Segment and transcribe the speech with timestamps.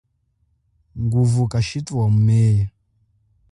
[1.03, 2.65] Nguvu kashithu wa mumeya.